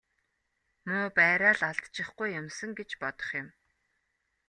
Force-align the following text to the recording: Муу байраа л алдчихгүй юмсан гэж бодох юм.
Муу 0.87 1.07
байраа 1.17 1.53
л 1.55 1.61
алдчихгүй 1.69 2.29
юмсан 2.41 2.69
гэж 2.79 2.89
бодох 3.01 3.29
юм. 3.41 3.47